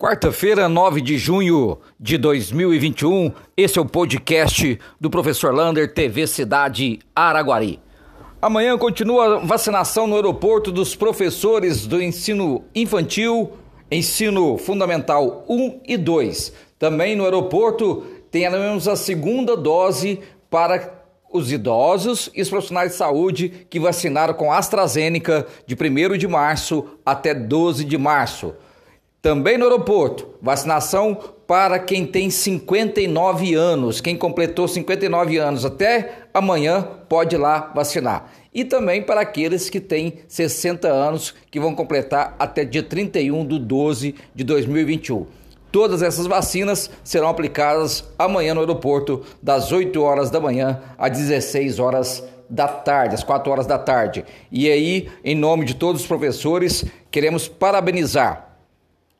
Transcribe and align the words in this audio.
Quarta-feira, 0.00 0.68
9 0.68 1.00
de 1.00 1.18
junho 1.18 1.76
de 1.98 2.16
2021, 2.16 3.32
esse 3.56 3.80
é 3.80 3.82
o 3.82 3.84
podcast 3.84 4.78
do 5.00 5.10
professor 5.10 5.52
Lander, 5.52 5.92
TV 5.92 6.24
Cidade 6.28 7.00
Araguari. 7.16 7.80
Amanhã 8.40 8.78
continua 8.78 9.38
a 9.38 9.38
vacinação 9.40 10.06
no 10.06 10.14
aeroporto 10.14 10.70
dos 10.70 10.94
professores 10.94 11.84
do 11.84 12.00
ensino 12.00 12.62
infantil, 12.72 13.54
ensino 13.90 14.56
fundamental 14.56 15.44
1 15.48 15.80
e 15.84 15.96
2. 15.96 16.52
Também 16.78 17.16
no 17.16 17.24
aeroporto 17.24 18.06
teremos 18.30 18.86
a 18.86 18.94
segunda 18.94 19.56
dose 19.56 20.20
para 20.48 20.94
os 21.28 21.50
idosos 21.50 22.30
e 22.36 22.40
os 22.40 22.48
profissionais 22.48 22.92
de 22.92 22.96
saúde 22.96 23.66
que 23.68 23.80
vacinaram 23.80 24.34
com 24.34 24.52
AstraZeneca 24.52 25.44
de 25.66 25.74
1 25.74 26.16
de 26.16 26.28
março 26.28 26.86
até 27.04 27.34
12 27.34 27.84
de 27.84 27.98
março. 27.98 28.54
Também 29.28 29.58
no 29.58 29.66
aeroporto, 29.66 30.26
vacinação 30.40 31.14
para 31.46 31.78
quem 31.78 32.06
tem 32.06 32.30
59 32.30 33.54
anos. 33.54 34.00
Quem 34.00 34.16
completou 34.16 34.66
59 34.66 35.36
anos 35.36 35.66
até 35.66 36.20
amanhã 36.32 36.80
pode 37.10 37.36
ir 37.36 37.38
lá 37.38 37.70
vacinar. 37.74 38.32
E 38.54 38.64
também 38.64 39.02
para 39.02 39.20
aqueles 39.20 39.68
que 39.68 39.80
têm 39.80 40.14
60 40.26 40.88
anos, 40.88 41.34
que 41.50 41.60
vão 41.60 41.74
completar 41.74 42.36
até 42.38 42.64
dia 42.64 42.82
31 42.82 43.46
de 43.46 43.58
12 43.58 44.14
de 44.34 44.44
2021. 44.44 45.26
Todas 45.70 46.00
essas 46.00 46.26
vacinas 46.26 46.90
serão 47.04 47.28
aplicadas 47.28 48.04
amanhã 48.18 48.54
no 48.54 48.60
aeroporto, 48.60 49.26
das 49.42 49.70
8 49.70 50.02
horas 50.02 50.30
da 50.30 50.40
manhã 50.40 50.80
às 50.96 51.10
16 51.10 51.78
horas 51.78 52.24
da 52.48 52.66
tarde, 52.66 53.14
às 53.14 53.22
4 53.22 53.52
horas 53.52 53.66
da 53.66 53.76
tarde. 53.76 54.24
E 54.50 54.70
aí, 54.70 55.10
em 55.22 55.34
nome 55.34 55.66
de 55.66 55.74
todos 55.74 56.00
os 56.00 56.06
professores, 56.06 56.82
queremos 57.10 57.46
parabenizar 57.46 58.47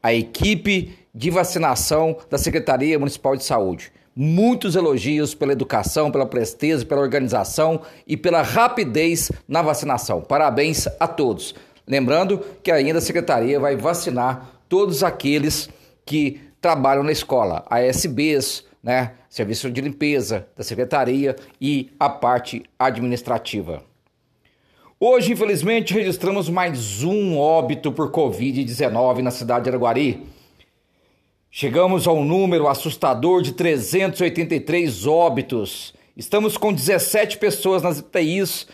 a 0.03 0.15
equipe 0.15 0.97
de 1.15 1.31
vacinação 1.31 2.17
da 2.31 2.39
Secretaria 2.39 2.99
Municipal 2.99 3.37
de 3.37 3.45
Saúde. 3.45 3.93
Muitos 4.15 4.75
elogios 4.75 5.35
pela 5.35 5.53
educação, 5.53 6.11
pela 6.11 6.27
presteza, 6.27 6.85
pela 6.85 7.01
organização 7.01 7.83
e 8.07 8.17
pela 8.17 8.43
rapidez 8.43 9.31
na 9.47 9.63
vacinação. 9.63 10.21
Parabéns 10.21 10.87
a 10.99 11.07
todos. 11.07 11.55
Lembrando 11.87 12.39
que 12.63 12.71
ainda 12.71 12.99
a 12.99 13.03
Secretaria 13.03 13.59
vai 13.59 13.77
vacinar 13.77 14.61
todos 14.69 15.03
aqueles 15.03 15.69
que 16.05 16.41
trabalham 16.61 17.03
na 17.03 17.13
escola, 17.13 17.65
ASBs, 17.71 18.65
né, 18.83 19.13
Serviço 19.29 19.71
de 19.71 19.81
Limpeza 19.81 20.47
da 20.57 20.65
Secretaria 20.65 21.37
e 21.61 21.91
a 21.99 22.09
parte 22.09 22.63
administrativa. 22.79 23.88
Hoje, 25.01 25.33
infelizmente, 25.33 25.95
registramos 25.95 26.49
mais 26.49 27.05
um 27.05 27.39
óbito 27.39 27.93
por 27.93 28.11
Covid-19 28.11 29.19
na 29.19 29.31
cidade 29.31 29.63
de 29.63 29.71
Araguari. 29.71 30.27
Chegamos 31.53 32.09
ao 32.09 32.25
número 32.25 32.67
assustador 32.67 33.41
de 33.41 33.53
383 33.53 35.07
óbitos. 35.07 35.95
Estamos 36.17 36.57
com 36.57 36.73
17 36.73 37.39
pessoas 37.39 37.81
nas 37.81 38.01
UTIs, 38.01 38.67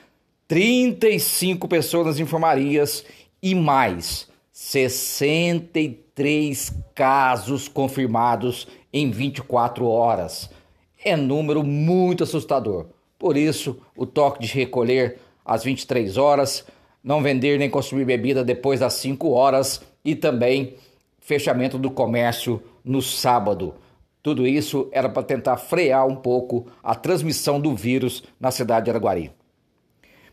35 0.48 1.69
pessoas 1.69 2.06
nas 2.06 2.19
enfermarias 2.19 3.05
e 3.42 3.55
mais 3.55 4.27
63 4.50 6.72
casos 6.95 7.69
confirmados 7.69 8.67
em 8.91 9.11
24 9.11 9.86
horas. 9.86 10.48
É 11.05 11.19
número 11.19 11.62
muito 11.62 12.25
assustador. 12.25 12.86
Por 13.19 13.36
isso, 13.36 13.77
o 13.95 14.06
toque 14.06 14.41
de 14.41 14.55
recolher 14.55 15.19
às 15.45 15.64
23 15.64 16.17
horas, 16.17 16.64
não 17.03 17.23
vender 17.23 17.59
nem 17.59 17.69
consumir 17.69 18.05
bebida 18.05 18.42
depois 18.42 18.81
das 18.81 18.95
5 18.95 19.31
horas 19.31 19.83
e 20.05 20.14
também 20.14 20.75
fechamento 21.19 21.78
do 21.78 21.91
comércio 21.91 22.62
no 22.84 23.03
sábado. 23.03 23.75
Tudo 24.23 24.47
isso 24.47 24.89
era 24.91 25.09
para 25.09 25.23
tentar 25.23 25.59
frear 25.59 26.06
um 26.06 26.17
pouco 26.17 26.67
a 26.83 26.95
transmissão 26.95 27.61
do 27.61 27.75
vírus 27.75 28.23
na 28.41 28.51
cidade 28.51 28.84
de 28.84 28.91
Araguari. 28.91 29.30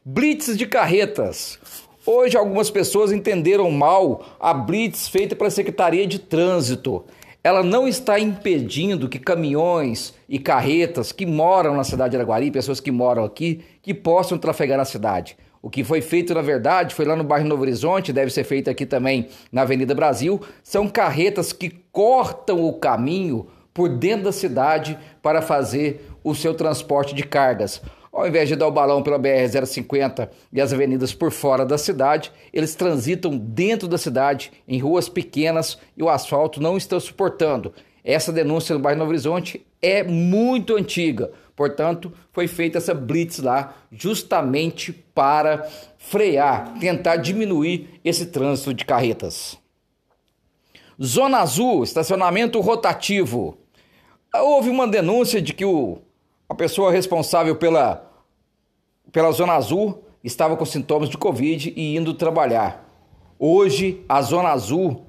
Blitz 0.03 0.58
de 0.58 0.66
carretas. 0.66 1.59
Hoje 2.06 2.38
algumas 2.38 2.72
pessoas 2.72 3.12
entenderam 3.12 3.69
mal 3.69 4.25
a 4.40 4.53
blitz 4.53 5.08
feita 5.08 5.35
pela 5.35 5.50
Secretaria 5.50 6.08
de 6.08 6.19
Trânsito 6.19 7.06
ela 7.44 7.63
não 7.63 7.88
está 7.88 8.19
impedindo 8.19 9.09
que 9.09 9.18
caminhões 9.18 10.13
e 10.29 10.38
carretas 10.38 11.12
que 11.12 11.25
moram 11.25 11.75
na 11.75 11.84
cidade 11.84 12.12
de 12.12 12.18
Araguari, 12.18 12.52
pessoas 12.52 12.79
que 12.79 12.91
moram 12.91 13.24
aqui, 13.24 13.63
que 13.81 13.94
possam 13.94 14.38
trafegar 14.38 14.78
na 14.78 14.85
cidade. 14.85 15.35
O 15.62 15.69
que 15.69 15.84
foi 15.84 16.02
feito, 16.02 16.34
na 16.34 16.41
verdade, 16.41 16.96
foi 16.96 17.06
lá 17.06 17.16
no 17.16 17.24
bairro 17.24 17.47
Novo 17.47 17.62
Horizonte, 17.62 18.13
deve 18.13 18.31
ser 18.31 18.44
feito 18.44 18.69
aqui 18.69 18.85
também 18.85 19.28
na 19.52 19.62
Avenida 19.62 19.94
Brasil. 19.94 20.41
São 20.63 20.88
carretas 20.88 21.53
que 21.53 21.69
cortam 21.91 22.63
o 22.63 22.74
caminho 22.74 23.47
por 23.73 23.90
dentro 23.90 24.25
da 24.25 24.31
cidade 24.31 24.97
para 25.22 25.41
fazer 25.41 26.09
o 26.23 26.34
seu 26.35 26.53
transporte 26.53 27.13
de 27.13 27.23
cargas. 27.23 27.81
Ao 28.11 28.27
invés 28.27 28.49
de 28.49 28.57
dar 28.57 28.67
o 28.67 28.72
balão 28.72 29.01
pela 29.01 29.17
BR-050 29.17 30.29
e 30.51 30.59
as 30.59 30.73
avenidas 30.73 31.13
por 31.13 31.31
fora 31.31 31.66
da 31.66 31.77
cidade, 31.77 32.31
eles 32.51 32.75
transitam 32.75 33.38
dentro 33.38 33.88
da 33.88 33.97
cidade, 33.97 34.51
em 34.67 34.79
ruas 34.79 35.07
pequenas, 35.07 35.77
e 35.95 36.03
o 36.03 36.09
asfalto 36.09 36.61
não 36.61 36.75
está 36.75 36.99
suportando. 36.99 37.73
Essa 38.03 38.33
denúncia 38.33 38.73
no 38.75 38.81
bairro 38.81 38.99
Novo 38.99 39.11
Horizonte 39.11 39.66
é 39.81 40.03
muito 40.03 40.75
antiga. 40.75 41.31
Portanto, 41.55 42.11
foi 42.33 42.47
feita 42.47 42.79
essa 42.79 42.94
blitz 42.94 43.39
lá 43.39 43.75
justamente 43.91 44.91
para 44.91 45.69
frear, 45.97 46.78
tentar 46.79 47.17
diminuir 47.17 47.99
esse 48.03 48.25
trânsito 48.25 48.73
de 48.73 48.83
carretas. 48.83 49.57
Zona 51.01 51.39
Azul, 51.39 51.83
estacionamento 51.83 52.59
rotativo. 52.59 53.57
Houve 54.33 54.69
uma 54.69 54.88
denúncia 54.88 55.41
de 55.41 55.53
que 55.53 55.66
o 55.66 55.99
a 56.51 56.53
pessoa 56.53 56.91
responsável 56.91 57.56
pela, 57.56 58.12
pela 59.09 59.31
Zona 59.31 59.53
Azul 59.53 60.03
estava 60.22 60.57
com 60.57 60.66
sintomas 60.66 61.07
de 61.07 61.17
Covid 61.17 61.72
e 61.78 61.95
indo 61.95 62.13
trabalhar. 62.13 62.85
Hoje, 63.39 64.03
a 64.09 64.22
Zona 64.22 64.50
Azul 64.50 65.06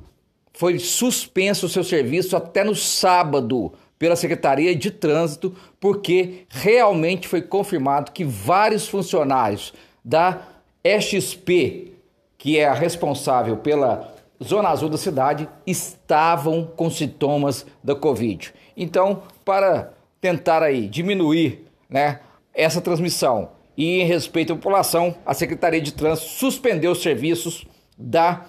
foi 0.52 0.78
suspenso 0.78 1.66
o 1.66 1.68
seu 1.68 1.82
serviço 1.82 2.36
até 2.36 2.62
no 2.62 2.76
sábado 2.76 3.72
pela 3.98 4.14
Secretaria 4.14 4.72
de 4.76 4.92
Trânsito, 4.92 5.52
porque 5.80 6.46
realmente 6.48 7.26
foi 7.26 7.42
confirmado 7.42 8.12
que 8.12 8.22
vários 8.22 8.86
funcionários 8.86 9.74
da 10.04 10.42
XP, 10.84 11.92
que 12.38 12.56
é 12.56 12.68
a 12.68 12.72
responsável 12.72 13.56
pela 13.56 14.14
Zona 14.40 14.68
Azul 14.68 14.88
da 14.88 14.96
cidade, 14.96 15.48
estavam 15.66 16.70
com 16.76 16.88
sintomas 16.88 17.66
da 17.82 17.96
Covid. 17.96 18.54
Então, 18.76 19.24
para 19.44 19.92
tentar 20.22 20.62
aí 20.62 20.86
diminuir 20.86 21.66
né, 21.90 22.20
essa 22.54 22.80
transmissão 22.80 23.50
e 23.76 24.00
em 24.00 24.04
respeito 24.04 24.52
à 24.52 24.56
população, 24.56 25.16
a 25.26 25.34
Secretaria 25.34 25.80
de 25.80 25.92
Trânsito 25.92 26.28
suspendeu 26.28 26.92
os 26.92 27.02
serviços 27.02 27.66
da 27.98 28.46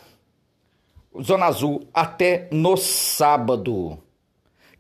Zona 1.22 1.48
Azul 1.48 1.88
até 1.92 2.48
no 2.52 2.78
sábado. 2.78 3.98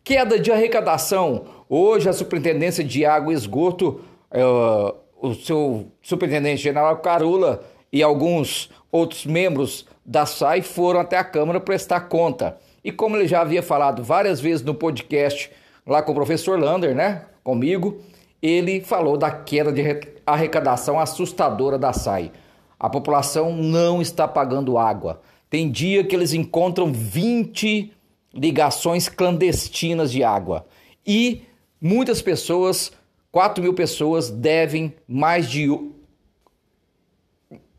Queda 0.03 0.39
de 0.39 0.51
arrecadação. 0.51 1.45
Hoje 1.67 2.09
a 2.09 2.13
Superintendência 2.13 2.83
de 2.83 3.05
Água 3.05 3.33
e 3.33 3.35
Esgoto, 3.35 4.01
uh, 4.31 4.95
o 5.19 5.33
seu 5.33 5.87
Superintendente 6.01 6.61
General 6.61 6.95
Carula 6.97 7.63
e 7.91 8.03
alguns 8.03 8.69
outros 8.91 9.25
membros 9.25 9.87
da 10.05 10.25
SAI 10.25 10.61
foram 10.61 10.99
até 10.99 11.17
a 11.17 11.23
Câmara 11.23 11.59
prestar 11.59 12.01
conta. 12.01 12.57
E 12.83 12.91
como 12.91 13.15
ele 13.15 13.27
já 13.27 13.41
havia 13.41 13.63
falado 13.63 14.03
várias 14.03 14.39
vezes 14.39 14.63
no 14.63 14.75
podcast 14.75 15.49
lá 15.85 16.01
com 16.01 16.11
o 16.11 16.15
professor 16.15 16.59
Lander, 16.59 16.95
né? 16.95 17.25
Comigo, 17.43 18.01
ele 18.41 18.81
falou 18.81 19.17
da 19.17 19.31
queda 19.31 19.71
de 19.71 19.83
arrecadação 20.25 20.99
assustadora 20.99 21.77
da 21.77 21.93
SAI. 21.93 22.31
A 22.79 22.89
população 22.89 23.55
não 23.55 24.01
está 24.01 24.27
pagando 24.27 24.77
água. 24.77 25.21
Tem 25.49 25.69
dia 25.69 26.03
que 26.03 26.15
eles 26.15 26.33
encontram 26.33 26.91
20 26.91 27.93
ligações 28.33 29.07
clandestinas 29.07 30.11
de 30.11 30.23
água. 30.23 30.65
E 31.05 31.43
muitas 31.79 32.21
pessoas, 32.21 32.91
4 33.31 33.63
mil 33.63 33.73
pessoas, 33.73 34.29
devem 34.29 34.93
mais 35.07 35.49
de 35.49 35.67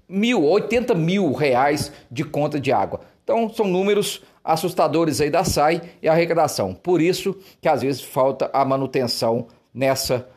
mil, 0.08 0.44
80 0.44 0.94
mil 0.94 1.32
reais 1.32 1.92
de 2.10 2.22
conta 2.24 2.60
de 2.60 2.70
água. 2.70 3.00
Então, 3.24 3.48
são 3.48 3.66
números 3.66 4.22
assustadores 4.44 5.20
aí 5.20 5.30
da 5.30 5.42
SAI 5.42 5.80
e 6.02 6.08
a 6.08 6.12
arrecadação. 6.12 6.74
Por 6.74 7.00
isso 7.00 7.34
que 7.60 7.68
às 7.68 7.80
vezes 7.80 8.02
falta 8.02 8.50
a 8.52 8.64
manutenção 8.64 9.46
nessa 9.72 10.28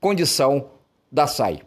condição 0.00 0.70
da 1.10 1.26
SAI. 1.26 1.60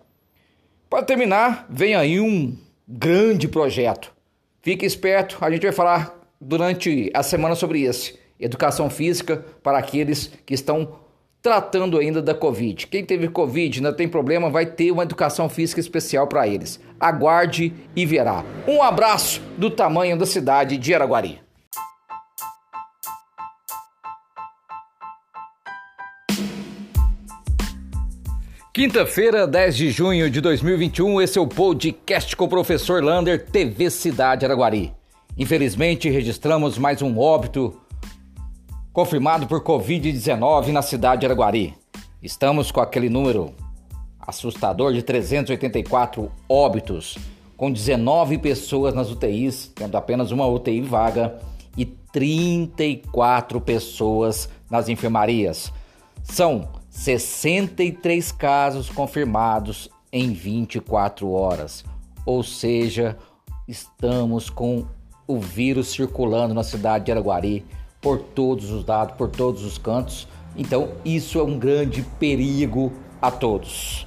Para 0.90 1.04
terminar, 1.04 1.66
vem 1.70 1.96
aí 1.96 2.20
um 2.20 2.58
grande 2.88 3.48
projeto. 3.48 4.14
Fique 4.62 4.86
esperto, 4.86 5.38
a 5.42 5.52
gente 5.52 5.64
vai 5.64 5.72
falar 5.72 6.18
durante 6.40 7.12
a 7.14 7.22
semana 7.22 7.56
sobre 7.56 7.84
esse. 7.84 8.20
Educação 8.40 8.90
física 8.90 9.46
para 9.62 9.78
aqueles 9.78 10.32
que 10.46 10.54
estão 10.54 11.00
tratando 11.42 11.98
ainda 11.98 12.22
da 12.22 12.34
Covid. 12.34 12.88
Quem 12.88 13.04
teve 13.04 13.28
Covid 13.28 13.80
ainda 13.80 13.94
tem 13.94 14.08
problema, 14.08 14.50
vai 14.50 14.66
ter 14.66 14.92
uma 14.92 15.04
educação 15.04 15.50
física 15.50 15.80
especial 15.80 16.28
para 16.28 16.48
eles. 16.48 16.80
Aguarde 17.00 17.74
e 17.96 18.06
verá. 18.06 18.44
Um 18.68 18.82
abraço 18.82 19.42
do 19.58 19.70
tamanho 19.70 20.18
da 20.18 20.26
cidade 20.26 20.78
de 20.78 20.94
Araguari. 20.94 21.40
Quinta-feira, 28.74 29.46
10 29.46 29.76
de 29.76 29.92
junho 29.92 30.30
de 30.30 30.40
2021, 30.40 31.22
esse 31.22 31.38
é 31.38 31.42
o 31.42 31.46
podcast 31.46 32.34
com 32.38 32.46
o 32.46 32.48
professor 32.48 33.04
Lander, 33.04 33.46
TV 33.46 33.90
Cidade 33.90 34.46
Araguari. 34.46 34.94
Infelizmente, 35.38 36.10
registramos 36.10 36.78
mais 36.78 37.02
um 37.02 37.20
óbito 37.20 37.78
confirmado 38.94 39.46
por 39.46 39.62
Covid-19 39.62 40.68
na 40.68 40.82
cidade 40.82 41.20
de 41.20 41.26
Araguari. 41.26 41.74
Estamos 42.24 42.72
com 42.72 42.80
aquele 42.80 43.10
número 43.10 43.54
assustador 44.18 44.94
de 44.94 45.04
384 45.04 46.32
óbitos, 46.48 47.18
com 47.58 47.70
19 47.70 48.38
pessoas 48.38 48.94
nas 48.94 49.12
UTIs, 49.12 49.70
tendo 49.76 49.98
apenas 49.98 50.32
uma 50.32 50.48
UTI 50.48 50.80
vaga, 50.80 51.42
e 51.76 51.84
34 51.86 53.60
pessoas 53.60 54.48
nas 54.70 54.88
enfermarias. 54.88 55.74
São 56.24 56.81
63 56.92 58.34
casos 58.34 58.90
confirmados 58.90 59.90
em 60.12 60.34
24 60.34 61.32
horas. 61.32 61.86
Ou 62.26 62.44
seja, 62.44 63.18
estamos 63.66 64.50
com 64.50 64.86
o 65.26 65.40
vírus 65.40 65.88
circulando 65.92 66.54
na 66.54 66.64
cidade 66.64 67.06
de 67.06 67.12
Araguari 67.12 67.66
por 68.02 68.20
todos 68.20 68.70
os 68.72 68.84
dados, 68.84 69.16
por 69.16 69.30
todos 69.30 69.64
os 69.64 69.78
cantos. 69.78 70.28
Então, 70.56 70.90
isso 71.06 71.40
é 71.40 71.44
um 71.44 71.58
grande 71.58 72.04
perigo 72.20 72.92
a 73.22 73.32
todos. 73.32 74.06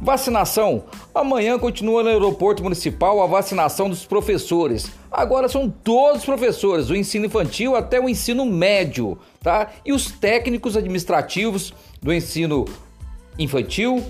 Vacinação. 0.00 0.84
Amanhã 1.12 1.58
continua 1.58 2.02
no 2.02 2.08
aeroporto 2.08 2.62
municipal 2.62 3.20
a 3.20 3.26
vacinação 3.26 3.90
dos 3.90 4.04
professores. 4.06 4.90
Agora 5.10 5.48
são 5.48 5.68
todos 5.68 6.20
os 6.20 6.24
professores, 6.24 6.86
do 6.86 6.96
ensino 6.96 7.26
infantil 7.26 7.74
até 7.74 8.00
o 8.00 8.08
ensino 8.08 8.46
médio, 8.46 9.18
tá? 9.42 9.72
E 9.84 9.92
os 9.92 10.10
técnicos 10.10 10.76
administrativos 10.76 11.74
do 12.00 12.12
ensino 12.12 12.64
infantil, 13.38 14.02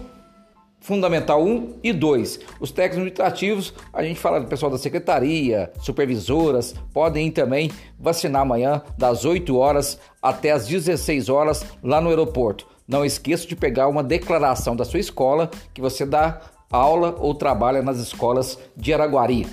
Fundamental 0.80 1.42
1 1.42 1.80
e 1.82 1.92
2. 1.92 2.40
Os 2.60 2.70
técnicos 2.70 2.98
administrativos, 2.98 3.74
a 3.92 4.02
gente 4.02 4.20
fala 4.20 4.40
do 4.40 4.46
pessoal 4.46 4.70
da 4.70 4.78
secretaria, 4.78 5.72
supervisoras, 5.80 6.74
podem 6.92 7.30
também 7.30 7.70
vacinar 7.98 8.42
amanhã 8.42 8.82
das 8.96 9.24
8 9.24 9.56
horas 9.56 9.98
até 10.22 10.52
as 10.52 10.66
16 10.66 11.28
horas 11.28 11.64
lá 11.82 12.00
no 12.00 12.10
aeroporto. 12.10 12.66
Não 12.88 13.04
esqueça 13.04 13.46
de 13.46 13.54
pegar 13.54 13.86
uma 13.86 14.02
declaração 14.02 14.74
da 14.74 14.82
sua 14.82 14.98
escola 14.98 15.50
que 15.74 15.80
você 15.80 16.06
dá 16.06 16.40
aula 16.70 17.14
ou 17.18 17.34
trabalha 17.34 17.82
nas 17.82 17.98
escolas 17.98 18.58
de 18.74 18.94
Araguari. 18.94 19.46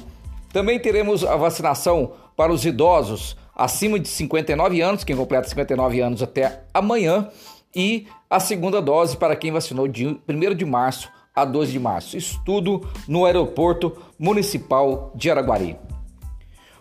Também 0.53 0.79
teremos 0.79 1.25
a 1.25 1.35
vacinação 1.35 2.13
para 2.37 2.53
os 2.53 2.65
idosos 2.65 3.35
acima 3.53 3.99
de 3.99 4.07
59 4.07 4.79
anos, 4.81 5.03
quem 5.03 5.17
completa 5.17 5.49
59 5.49 5.99
anos 5.99 6.23
até 6.23 6.63
amanhã, 6.73 7.29
e 7.75 8.07
a 8.29 8.39
segunda 8.39 8.81
dose 8.81 9.17
para 9.17 9.35
quem 9.35 9.51
vacinou 9.51 9.85
de 9.85 10.07
1 10.07 10.55
de 10.55 10.65
março 10.65 11.09
a 11.35 11.43
12 11.43 11.73
de 11.73 11.79
março. 11.79 12.15
Estudo 12.15 12.87
no 13.05 13.25
Aeroporto 13.25 13.97
Municipal 14.17 15.11
de 15.13 15.29
Araguari. 15.29 15.77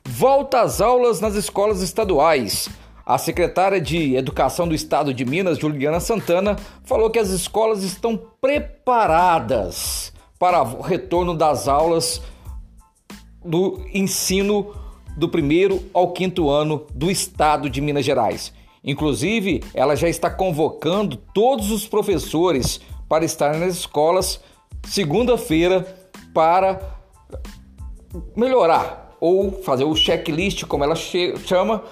Volta 0.04 0.60
às 0.60 0.80
aulas 0.80 1.20
nas 1.20 1.34
escolas 1.34 1.82
estaduais. 1.82 2.68
A 3.06 3.18
secretária 3.18 3.78
de 3.78 4.16
Educação 4.16 4.66
do 4.66 4.74
Estado 4.74 5.12
de 5.12 5.26
Minas, 5.26 5.58
Juliana 5.58 6.00
Santana, 6.00 6.56
falou 6.84 7.10
que 7.10 7.18
as 7.18 7.28
escolas 7.28 7.82
estão 7.82 8.18
preparadas 8.40 10.10
para 10.38 10.62
o 10.62 10.80
retorno 10.80 11.34
das 11.34 11.68
aulas 11.68 12.22
do 13.44 13.84
ensino 13.92 14.74
do 15.18 15.28
primeiro 15.28 15.82
ao 15.92 16.12
quinto 16.12 16.48
ano 16.48 16.86
do 16.94 17.10
Estado 17.10 17.68
de 17.68 17.82
Minas 17.82 18.06
Gerais. 18.06 18.54
Inclusive, 18.82 19.62
ela 19.74 19.94
já 19.94 20.08
está 20.08 20.30
convocando 20.30 21.16
todos 21.16 21.70
os 21.70 21.86
professores 21.86 22.80
para 23.06 23.24
estarem 23.24 23.60
nas 23.60 23.76
escolas 23.76 24.40
segunda-feira 24.86 25.86
para 26.32 26.80
melhorar 28.34 29.14
ou 29.20 29.62
fazer 29.62 29.84
o 29.84 29.94
checklist, 29.94 30.64
como 30.64 30.84
ela 30.84 30.94
chama, 30.94 31.82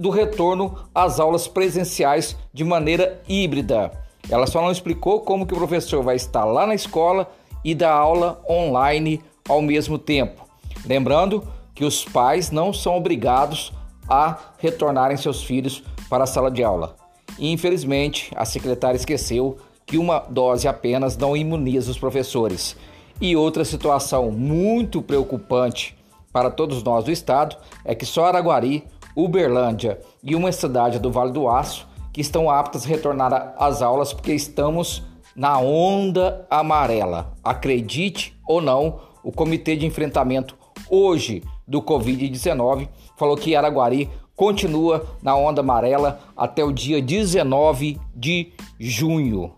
do 0.00 0.08
retorno 0.08 0.74
às 0.94 1.20
aulas 1.20 1.46
presenciais 1.46 2.34
de 2.54 2.64
maneira 2.64 3.20
híbrida. 3.28 3.92
Ela 4.30 4.46
só 4.46 4.62
não 4.62 4.72
explicou 4.72 5.20
como 5.20 5.46
que 5.46 5.52
o 5.52 5.58
professor 5.58 6.02
vai 6.02 6.16
estar 6.16 6.46
lá 6.46 6.66
na 6.66 6.74
escola 6.74 7.30
e 7.62 7.74
dar 7.74 7.92
aula 7.92 8.40
online 8.48 9.22
ao 9.46 9.60
mesmo 9.60 9.98
tempo. 9.98 10.48
Lembrando 10.86 11.46
que 11.74 11.84
os 11.84 12.02
pais 12.02 12.50
não 12.50 12.72
são 12.72 12.96
obrigados 12.96 13.74
a 14.08 14.38
retornarem 14.56 15.18
seus 15.18 15.42
filhos 15.44 15.84
para 16.08 16.24
a 16.24 16.26
sala 16.26 16.50
de 16.50 16.64
aula. 16.64 16.96
E, 17.38 17.52
infelizmente, 17.52 18.32
a 18.34 18.46
secretária 18.46 18.96
esqueceu 18.96 19.58
que 19.84 19.98
uma 19.98 20.20
dose 20.20 20.66
apenas 20.66 21.18
não 21.18 21.36
imuniza 21.36 21.90
os 21.90 21.98
professores. 21.98 22.74
E 23.20 23.36
outra 23.36 23.66
situação 23.66 24.30
muito 24.30 25.02
preocupante 25.02 25.94
para 26.32 26.50
todos 26.50 26.82
nós 26.82 27.04
do 27.04 27.10
estado 27.10 27.56
é 27.84 27.94
que 27.94 28.06
só 28.06 28.24
Araguari, 28.24 28.84
Uberlândia 29.14 30.00
e 30.22 30.34
uma 30.34 30.52
cidade 30.52 30.98
do 30.98 31.10
Vale 31.10 31.32
do 31.32 31.48
Aço 31.48 31.88
que 32.12 32.20
estão 32.20 32.50
aptas 32.50 32.84
a 32.84 32.88
retornar 32.88 33.54
às 33.58 33.82
aulas 33.82 34.12
porque 34.12 34.32
estamos 34.32 35.02
na 35.34 35.58
onda 35.58 36.46
amarela. 36.50 37.32
Acredite 37.42 38.38
ou 38.48 38.60
não, 38.60 39.00
o 39.22 39.30
Comitê 39.30 39.76
de 39.76 39.86
Enfrentamento 39.86 40.56
hoje 40.88 41.42
do 41.66 41.80
Covid-19 41.80 42.88
falou 43.16 43.36
que 43.36 43.54
Araguari 43.54 44.10
continua 44.34 45.06
na 45.22 45.36
onda 45.36 45.60
amarela 45.60 46.20
até 46.36 46.64
o 46.64 46.72
dia 46.72 47.00
19 47.00 48.00
de 48.14 48.52
junho. 48.78 49.52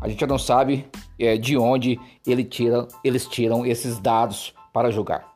A 0.00 0.08
gente 0.08 0.26
não 0.26 0.38
sabe 0.38 0.86
é, 1.18 1.36
de 1.36 1.56
onde 1.56 1.98
ele 2.26 2.44
tira, 2.44 2.86
eles 3.02 3.26
tiram 3.26 3.66
esses 3.66 3.98
dados 3.98 4.54
para 4.72 4.90
julgar. 4.90 5.34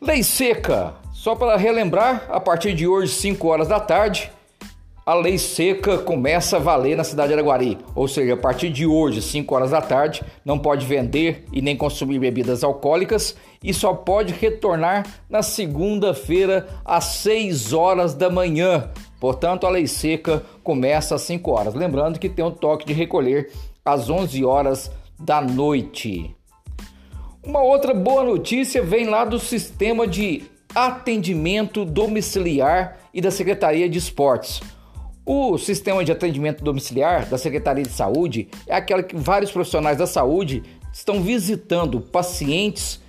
Lei 0.00 0.22
seca. 0.22 0.94
Só 1.18 1.34
para 1.34 1.56
relembrar, 1.56 2.26
a 2.28 2.38
partir 2.38 2.74
de 2.74 2.86
hoje, 2.86 3.12
5 3.12 3.48
horas 3.48 3.66
da 3.66 3.80
tarde, 3.80 4.30
a 5.04 5.14
lei 5.14 5.36
seca 5.36 5.98
começa 5.98 6.58
a 6.58 6.60
valer 6.60 6.96
na 6.96 7.02
cidade 7.02 7.26
de 7.26 7.34
Araguari. 7.34 7.76
Ou 7.92 8.06
seja, 8.06 8.34
a 8.34 8.36
partir 8.36 8.70
de 8.70 8.86
hoje, 8.86 9.20
5 9.20 9.52
horas 9.52 9.72
da 9.72 9.80
tarde, 9.82 10.22
não 10.44 10.60
pode 10.60 10.86
vender 10.86 11.44
e 11.52 11.60
nem 11.60 11.76
consumir 11.76 12.20
bebidas 12.20 12.62
alcoólicas 12.62 13.34
e 13.60 13.74
só 13.74 13.92
pode 13.94 14.32
retornar 14.32 15.04
na 15.28 15.42
segunda-feira 15.42 16.68
às 16.84 17.04
6 17.06 17.72
horas 17.72 18.14
da 18.14 18.30
manhã. 18.30 18.88
Portanto, 19.18 19.66
a 19.66 19.70
lei 19.70 19.88
seca 19.88 20.44
começa 20.62 21.16
às 21.16 21.22
5 21.22 21.50
horas. 21.50 21.74
Lembrando 21.74 22.20
que 22.20 22.28
tem 22.28 22.44
um 22.44 22.52
toque 22.52 22.86
de 22.86 22.92
recolher 22.92 23.50
às 23.84 24.08
11 24.08 24.44
horas 24.44 24.88
da 25.18 25.40
noite. 25.40 26.32
Uma 27.42 27.60
outra 27.60 27.92
boa 27.92 28.22
notícia 28.22 28.80
vem 28.80 29.08
lá 29.08 29.24
do 29.24 29.40
sistema 29.40 30.06
de 30.06 30.56
atendimento 30.74 31.84
domiciliar 31.84 32.98
e 33.12 33.20
da 33.20 33.30
Secretaria 33.30 33.88
de 33.88 33.98
Esportes. 33.98 34.60
O 35.24 35.58
sistema 35.58 36.04
de 36.04 36.12
atendimento 36.12 36.64
domiciliar 36.64 37.26
da 37.26 37.36
Secretaria 37.36 37.84
de 37.84 37.92
Saúde 37.92 38.48
é 38.66 38.74
aquela 38.74 39.02
que 39.02 39.16
vários 39.16 39.50
profissionais 39.50 39.98
da 39.98 40.06
saúde 40.06 40.62
estão 40.92 41.22
visitando 41.22 42.00
pacientes 42.00 43.00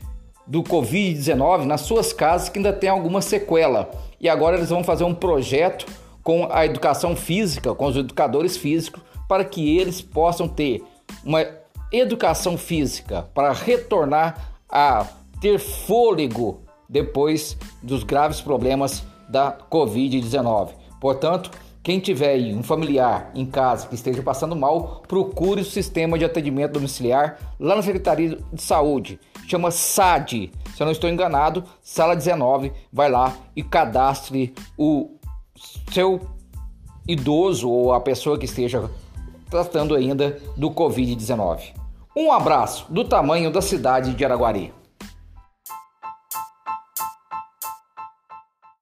do 0.45 0.63
Covid-19 0.63 1.63
nas 1.63 1.81
suas 1.81 2.11
casas 2.11 2.49
que 2.49 2.59
ainda 2.59 2.73
tem 2.73 2.89
alguma 2.89 3.21
sequela. 3.21 3.89
E 4.19 4.27
agora 4.27 4.57
eles 4.57 4.69
vão 4.69 4.83
fazer 4.83 5.03
um 5.03 5.13
projeto 5.13 5.85
com 6.23 6.47
a 6.51 6.65
educação 6.65 7.15
física, 7.15 7.73
com 7.73 7.85
os 7.85 7.95
educadores 7.95 8.57
físicos, 8.57 9.01
para 9.27 9.45
que 9.45 9.77
eles 9.77 10.01
possam 10.01 10.47
ter 10.47 10.83
uma 11.23 11.45
educação 11.91 12.57
física 12.57 13.29
para 13.33 13.53
retornar 13.53 14.53
a 14.67 15.05
ter 15.39 15.57
fôlego 15.57 16.61
depois 16.89 17.55
dos 17.83 18.03
graves 18.03 18.41
problemas 18.41 19.03
da 19.29 19.55
Covid-19. 19.69 20.71
Portanto, 20.99 21.51
quem 21.81 21.99
tiver 21.99 22.37
um 22.53 22.61
familiar 22.61 23.31
em 23.33 23.45
casa 23.45 23.87
que 23.87 23.95
esteja 23.95 24.21
passando 24.21 24.55
mal, 24.55 25.03
procure 25.07 25.61
o 25.61 25.65
sistema 25.65 26.17
de 26.17 26.25
atendimento 26.25 26.73
domiciliar 26.73 27.39
lá 27.59 27.75
na 27.75 27.81
Secretaria 27.81 28.37
de 28.51 28.61
Saúde. 28.61 29.19
Chama 29.47 29.71
SAD. 29.71 30.51
Se 30.75 30.81
eu 30.81 30.85
não 30.85 30.91
estou 30.91 31.09
enganado, 31.09 31.63
sala 31.81 32.15
19, 32.15 32.71
vai 32.91 33.09
lá 33.09 33.35
e 33.55 33.63
cadastre 33.63 34.53
o 34.77 35.11
seu 35.91 36.21
idoso 37.07 37.69
ou 37.69 37.93
a 37.93 37.99
pessoa 37.99 38.37
que 38.37 38.45
esteja 38.45 38.89
tratando 39.49 39.95
ainda 39.95 40.37
do 40.55 40.69
Covid-19. 40.69 41.73
Um 42.15 42.31
abraço 42.31 42.85
do 42.89 43.03
tamanho 43.03 43.51
da 43.51 43.61
cidade 43.61 44.13
de 44.13 44.25
Araguari. 44.25 44.73